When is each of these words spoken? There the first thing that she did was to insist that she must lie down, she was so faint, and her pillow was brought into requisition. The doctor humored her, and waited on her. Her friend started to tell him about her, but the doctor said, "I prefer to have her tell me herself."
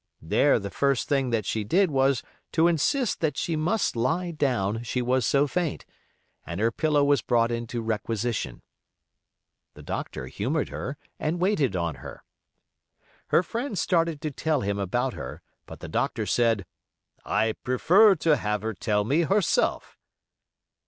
There 0.23 0.57
the 0.57 0.71
first 0.71 1.07
thing 1.07 1.29
that 1.29 1.45
she 1.45 1.63
did 1.63 1.91
was 1.91 2.23
to 2.53 2.67
insist 2.67 3.21
that 3.21 3.37
she 3.37 3.55
must 3.55 3.95
lie 3.95 4.31
down, 4.31 4.81
she 4.81 4.99
was 4.99 5.27
so 5.27 5.45
faint, 5.45 5.85
and 6.43 6.59
her 6.59 6.71
pillow 6.71 7.03
was 7.03 7.21
brought 7.21 7.51
into 7.51 7.83
requisition. 7.83 8.63
The 9.75 9.83
doctor 9.83 10.25
humored 10.25 10.69
her, 10.69 10.97
and 11.19 11.39
waited 11.39 11.75
on 11.75 11.97
her. 11.97 12.23
Her 13.27 13.43
friend 13.43 13.77
started 13.77 14.21
to 14.21 14.31
tell 14.31 14.61
him 14.61 14.79
about 14.79 15.13
her, 15.13 15.43
but 15.67 15.81
the 15.81 15.87
doctor 15.87 16.25
said, 16.25 16.65
"I 17.23 17.53
prefer 17.63 18.15
to 18.15 18.37
have 18.37 18.63
her 18.63 18.73
tell 18.73 19.03
me 19.03 19.21
herself." 19.21 19.99